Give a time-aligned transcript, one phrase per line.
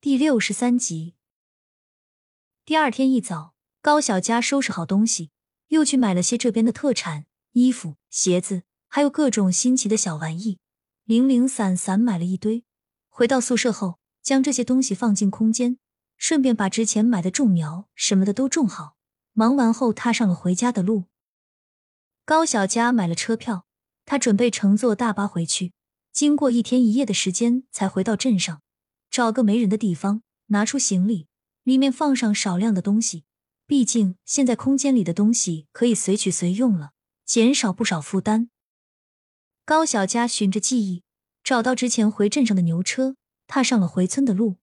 [0.00, 1.16] 第六十三集。
[2.64, 5.32] 第二天一早，高小佳收拾好东西，
[5.70, 10.60] 又去买了些这边的特产衣服、鞋子，还有各种新奇的小玩意，
[11.02, 12.62] 零零散散买了一堆。
[13.08, 15.78] 回到宿舍后，将这些东西放进空间，
[16.16, 18.96] 顺便把之前买的种苗什么的都种好。
[19.32, 21.06] 忙完后，踏上了回家的路。
[22.24, 23.66] 高小佳买了车票，
[24.04, 25.72] 他准备乘坐大巴回去。
[26.12, 28.62] 经过一天一夜的时间，才回到镇上。
[29.18, 31.26] 找个没人的地方，拿出行李，
[31.64, 33.24] 里面放上少量的东西。
[33.66, 36.92] 毕竟现在空间里的东西可以随取随用了，
[37.24, 38.48] 减少不少负担。
[39.64, 41.02] 高小佳循着记忆
[41.42, 43.16] 找到之前回镇上的牛车，
[43.48, 44.58] 踏上了回村的路。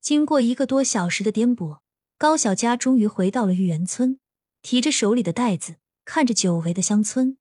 [0.00, 1.80] 经过一个多小时的颠簸，
[2.16, 4.18] 高小佳终于回到了玉园村。
[4.62, 5.76] 提着手里的袋子，
[6.06, 7.36] 看着久违的乡村，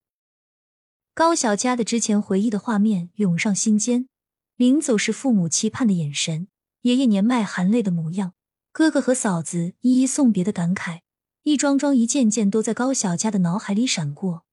[1.14, 4.10] 高小佳的之前回忆的画面涌上心间。
[4.58, 6.48] 临走时，父母期盼的眼神，
[6.82, 8.34] 爷爷年迈含泪的模样，
[8.72, 11.02] 哥哥和嫂子一一送别的感慨，
[11.44, 14.46] 一桩桩一件件都在高小佳的脑海里闪过。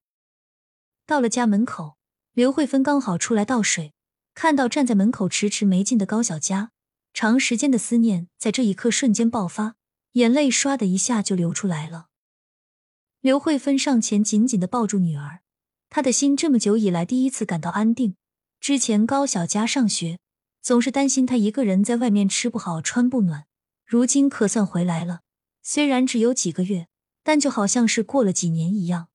[1.06, 1.96] 到了家门口，
[2.34, 3.94] 刘慧芬刚好出来倒水，
[4.34, 6.72] 看到站在门口迟迟没进的高小佳，
[7.14, 9.76] 长时间的思念在这一刻瞬间爆发，
[10.12, 12.08] 眼泪唰的一下就流出来了。
[13.22, 15.40] 刘慧芬上前紧紧的抱住女儿，
[15.88, 18.16] 她的心这么久以来第一次感到安定。
[18.64, 20.20] 之前高小佳上学，
[20.62, 23.44] 总是担心她一个人在外面吃不好穿不暖。
[23.84, 25.20] 如今可算回来了，
[25.62, 26.88] 虽然只有几个月，
[27.22, 29.08] 但就好像是过了几年一样。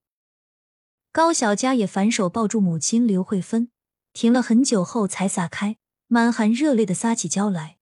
[1.10, 3.72] 高小佳也反手抱住母亲刘慧芬，
[4.12, 7.78] 停了很久后才撒开，满含热泪的撒起娇来：“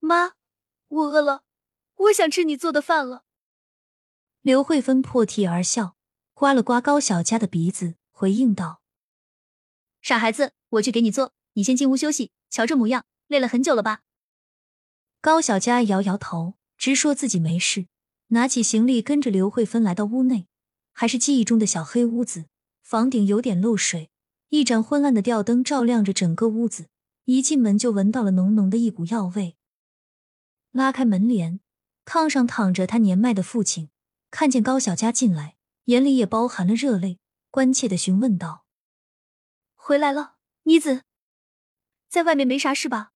[0.00, 0.32] 妈，
[0.88, 1.44] 我饿了，
[1.94, 3.22] 我想吃你做的饭了。”
[4.42, 5.94] 刘慧芬破涕而笑，
[6.34, 8.80] 刮了刮高小佳的鼻子，回应道。
[10.08, 12.32] 傻孩子，我去给你做，你先进屋休息。
[12.48, 14.00] 瞧这模样，累了很久了吧？
[15.20, 17.88] 高小佳摇摇头，直说自己没事，
[18.28, 20.46] 拿起行李跟着刘慧芬来到屋内，
[20.94, 22.46] 还是记忆中的小黑屋子，
[22.80, 24.08] 房顶有点漏水，
[24.48, 26.86] 一盏昏暗的吊灯照亮着整个屋子，
[27.26, 29.58] 一进门就闻到了浓浓的一股药味。
[30.72, 31.60] 拉开门帘，
[32.06, 33.90] 炕上躺着他年迈的父亲，
[34.30, 37.18] 看见高小佳进来，眼里也包含了热泪，
[37.50, 38.64] 关切的询问道。
[39.88, 40.34] 回来了，
[40.64, 41.02] 妮子，
[42.10, 43.12] 在外面没啥事吧？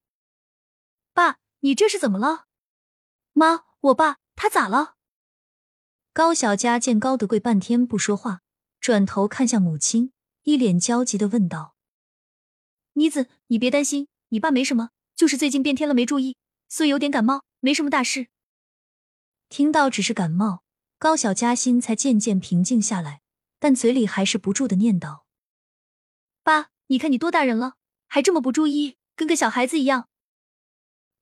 [1.13, 2.47] 爸，你这是怎么了？
[3.35, 4.95] 妈，我爸他咋了？
[6.15, 8.41] 高小佳见高德贵半天不说话，
[8.81, 11.77] 转头看向母亲，一脸焦急的问道
[12.97, 16.39] ：“妮子，你别担心，你爸没什么，就是最近变天了，没注意，
[16.71, 18.29] 所以有点感冒，没什么大事。”
[19.51, 20.65] 听到只是感冒，
[20.99, 23.21] 高小佳心才渐渐平静下来，
[23.59, 25.22] 但嘴里还是不住的念叨。
[26.93, 27.77] 你看你多大人了，
[28.07, 30.11] 还这么不注意，跟个小孩子一样。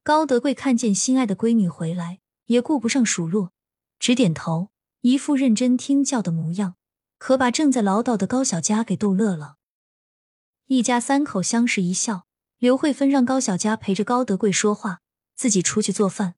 [0.03, 3.53] 高德贵看见心爱的闺女回来，也顾不上数落，
[4.01, 4.71] 只点头，
[5.03, 6.75] 一副认真听教的模样，
[7.19, 9.59] 可把正在唠叨的高小佳给逗乐了。
[10.67, 12.27] 一家三口相视一笑，
[12.59, 15.03] 刘慧芬让高小佳陪着高德贵说话，
[15.37, 16.35] 自己出去做饭。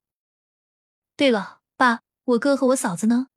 [1.17, 3.29] 对了，爸，我哥和我嫂子呢？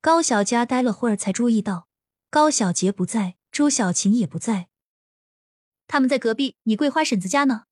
[0.00, 1.88] 高小佳待了会儿，才注意到
[2.30, 3.34] 高小杰不在。
[3.50, 4.68] 朱小琴也不在，
[5.88, 7.64] 他们在隔壁你桂花婶子家呢。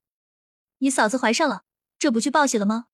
[0.79, 1.63] 你嫂子怀上了，
[1.97, 2.87] 这不去报喜了吗？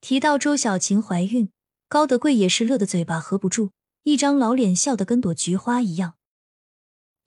[0.00, 1.50] 提到周小琴怀孕，
[1.88, 3.70] 高德贵也是乐得嘴巴合不住，
[4.02, 6.16] 一张老脸笑得跟朵菊花一样。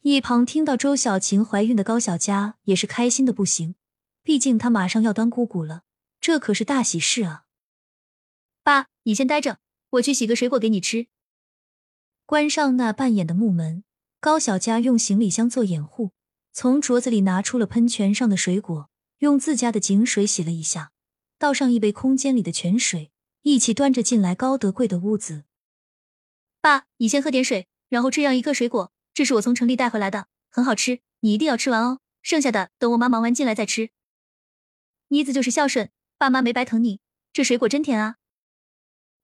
[0.02, 3.76] 一旁听到周小琴怀孕的高小佳也是开心的不行，
[4.22, 5.84] 毕竟她马上要当姑姑了，
[6.20, 7.46] 这可是大喜事啊！
[8.64, 9.60] 爸，你先待着，
[9.92, 11.08] 我去洗个水果给你吃。
[12.26, 13.84] 关上那半掩的木门。
[14.20, 16.12] 高小佳用行李箱做掩护，
[16.56, 18.88] 从镯子里拿出了喷泉上的水果，
[19.18, 20.92] 用自家的井水洗了一下，
[21.40, 25.46] 倒上一杯空间里的泉水，一起端着进来高德贵的屋子。
[26.62, 32.00] 爸，你先喝点水，然后吃上一个水果，这是我从城里带回来的，很好吃，你一定要吃完哦。
[32.22, 33.90] 剩下的等我妈忙完进来再吃。
[35.08, 35.90] 妮子就是孝顺，
[36.20, 37.02] 爸妈没白疼你，
[37.34, 38.18] 这水果真甜啊。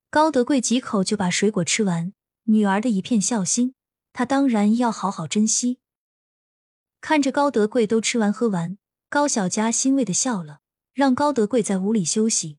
[0.10, 2.12] 高德贵几口就把水果吃完，
[2.46, 3.76] 女儿的一片孝心。
[4.12, 5.78] 他当然要好好珍惜。
[7.02, 8.78] 看着高德贵都吃完喝完，
[9.10, 10.60] 高小佳欣慰的笑了，
[10.94, 12.58] 让高德贵在屋里休息。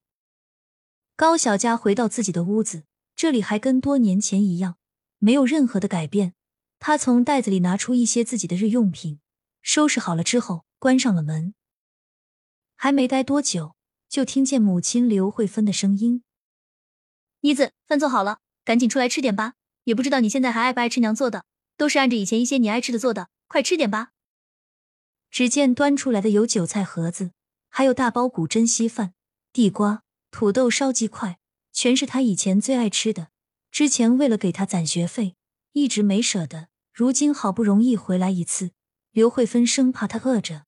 [1.14, 2.84] 高小佳回到自己的屋子，
[3.14, 4.76] 这里还跟多年前一样，
[5.18, 6.34] 没有任何的改变。
[6.78, 9.20] 他从袋子里拿出一些自己的日用品，
[9.60, 11.54] 收拾好了之后，关上了门。
[12.74, 13.76] 还没待多久，
[14.08, 16.24] 就听见母亲刘慧芬的声音
[17.42, 19.54] ：“妮子，饭做好了，赶紧出来吃点吧。”
[19.84, 21.44] 也不知道你现在还爱不爱吃娘做的，
[21.76, 24.12] 都是按着以前一些你爱吃的做的，快吃点吧。
[25.30, 27.32] 只见端出来的有韭菜盒子，
[27.68, 29.14] 还有大包谷珍稀饭、
[29.52, 31.38] 地瓜、土豆烧鸡块，
[31.72, 33.28] 全是他以前最爱吃的。
[33.70, 35.36] 之前为了给他攒学费，
[35.72, 36.68] 一直没舍得。
[36.92, 38.72] 如今好不容易回来一次，
[39.12, 40.66] 刘慧芬生怕他饿着，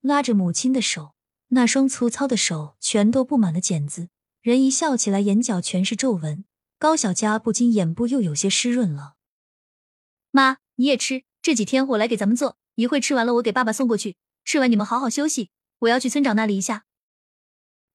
[0.00, 1.14] 拉着母亲的手，
[1.48, 4.08] 那双粗糙的手全都布满了茧子，
[4.40, 6.44] 人一笑起来眼角全是皱纹。
[6.78, 9.14] 高小佳不禁眼部又有些湿润了。
[10.32, 11.22] 妈，你也吃。
[11.40, 14.16] 这几天我来给咱们做，一会吃完了我给爸爸送过去。
[14.44, 16.84] 吃完你们好好休息，我要去村长那里一下。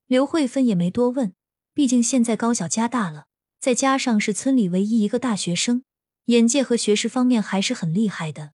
[0.06, 1.34] 刘慧芬也没多问，
[1.74, 3.28] 毕竟现在高小佳大了，
[3.60, 5.84] 再加上是村里唯一一个大学生，
[6.26, 8.54] 眼界和学识方面还是很厉害的。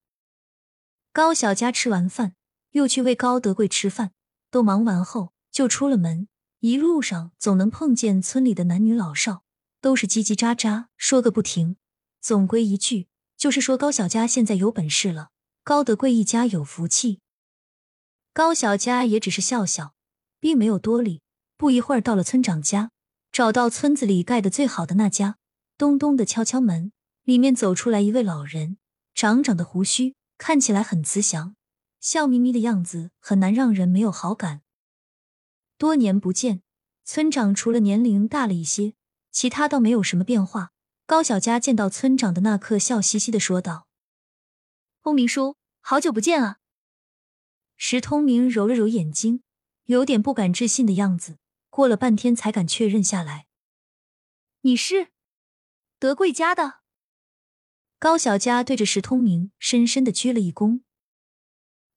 [1.11, 2.33] 高小佳吃完饭，
[2.71, 4.11] 又去喂高德贵吃饭，
[4.49, 6.27] 都忙完后就出了门。
[6.59, 9.43] 一路上总能碰见村里的男女老少。
[9.83, 11.75] 都是叽叽喳喳说个不停，
[12.21, 15.31] 总归一句就是说高小佳现在有本事了，
[15.65, 17.21] 高德贵一家有福气。
[18.33, 19.93] 高小佳也只是笑笑，
[20.41, 21.21] 并没有多理。
[21.55, 22.91] 不一会儿到了村长家，
[23.31, 25.37] 找到村子里盖的最好的那家，
[25.77, 26.91] 咚咚的敲敲门，
[27.23, 28.77] 里面走出来一位老人，
[29.15, 31.55] 长长的胡须，看起来很慈祥，
[32.01, 34.63] 笑眯眯的样子很难让人没有好感。
[35.77, 36.61] 多年不见，
[37.05, 38.95] 村长除了年龄大了一些。
[39.31, 40.71] 其他倒没有什么变化。
[41.07, 43.87] 高小佳见到村长的那刻，笑嘻嘻的说道
[45.03, 46.59] ：“通明叔，好久不见啊！”
[47.77, 49.43] 石通明揉了揉眼睛，
[49.83, 51.37] 有点不敢置信的样子，
[51.69, 53.45] 过了半天才敢确认下来
[54.61, 55.09] ：“你是
[55.99, 56.79] 德贵家的？”
[57.99, 60.81] 高小佳对着石通明深深的鞠了一躬：“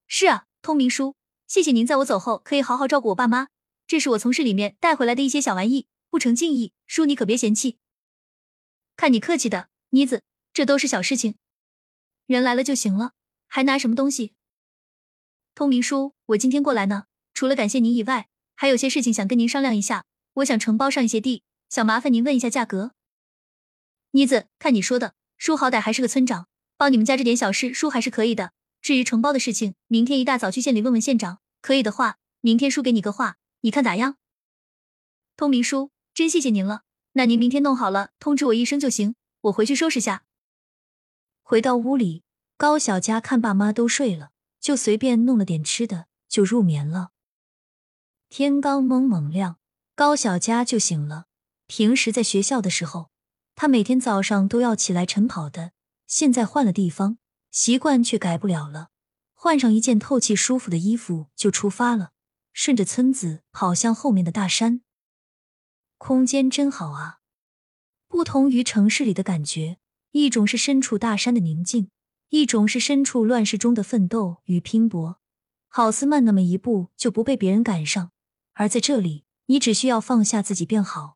[0.07, 1.15] 是啊，通明叔，
[1.47, 3.49] 谢谢您在我走后可以好好照顾我爸妈。
[3.87, 7.79] 这是我从市里面带回来的一些小玩意。”不成敬意，叔你可别嫌弃。
[8.97, 10.23] 看你客气的，妮子，
[10.53, 11.37] 这都是小事情，
[12.27, 13.13] 人来了就行了，
[13.47, 14.35] 还拿什么东西？
[15.55, 20.05] 通明叔，我今天过来呢，除了感谢您以外，还有些事情想跟您商量一下。
[20.35, 22.93] 我想承包上一些地，想麻烦您问一下价格。
[24.11, 28.53] 妮子，看你说的，叔好歹还是个村长，帮你们家这点小事，叔还是可以的。
[28.83, 34.17] 至于承包的事情，明天一大早去县里问问县长，可以的话，明天叔给你个话，你看咋样？
[35.37, 35.91] 通明叔。
[36.13, 36.83] 真谢谢您了，
[37.13, 40.26] 那您明天弄好了通知我一声就行，我回去收拾下。
[41.49, 42.25] 回到屋里，
[42.57, 47.11] 高小佳看爸妈都睡了，就随便弄了点吃的就入眠了。
[48.29, 49.59] 天刚蒙蒙亮，
[49.95, 51.27] 高小佳就醒了。
[51.69, 53.13] 平时在学校的时候，
[53.55, 55.71] 他每天早上都要起来晨跑的，
[56.09, 57.19] 现在换了地方，
[57.53, 58.89] 习惯却改不了了。
[59.33, 62.11] 换上一件透气舒服的衣服就出发了，
[62.53, 64.81] 顺着村子跑向后面的大山。
[65.97, 67.21] 空间真好啊！
[68.09, 69.79] 不同于城市里的感觉，
[70.19, 71.91] 一种是身处大山的宁静，
[72.31, 75.21] 一种是身处乱世中的奋斗与拼搏。
[75.69, 78.13] 好似慢那么一步就不被别人赶上，
[78.55, 81.16] 而在这里，你只需要放下自己便好。